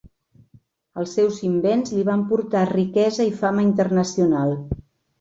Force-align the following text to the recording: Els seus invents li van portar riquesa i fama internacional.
Els 1.01 1.13
seus 1.17 1.37
invents 1.51 1.93
li 1.97 2.07
van 2.09 2.25
portar 2.33 2.65
riquesa 2.73 3.31
i 3.31 3.39
fama 3.45 3.71
internacional. 3.71 4.61